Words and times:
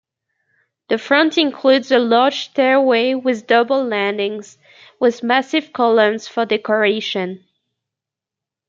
The 0.89 0.97
front 0.97 1.37
includes 1.37 1.91
a 1.91 1.99
large 1.99 2.45
stairway 2.49 3.13
with 3.13 3.45
double 3.45 3.83
landings, 3.85 4.57
with 4.99 5.21
massive 5.21 5.73
columns 5.73 6.27
for 6.27 6.43
decoration. 6.43 7.45